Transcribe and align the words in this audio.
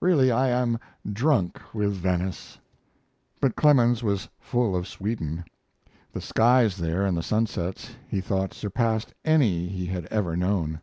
Really 0.00 0.32
I 0.32 0.48
am 0.48 0.78
drunk 1.06 1.60
with 1.74 1.92
Venice. 1.92 2.56
But 3.42 3.56
Clemens 3.56 4.02
was 4.02 4.30
full 4.40 4.74
of 4.74 4.88
Sweden. 4.88 5.44
The 6.14 6.22
skies 6.22 6.78
there 6.78 7.04
and 7.04 7.14
the 7.14 7.22
sunsets 7.22 7.90
be 8.10 8.22
thought 8.22 8.54
surpassed 8.54 9.12
any 9.22 9.68
he 9.68 9.84
had 9.84 10.06
ever 10.06 10.34
known. 10.34 10.80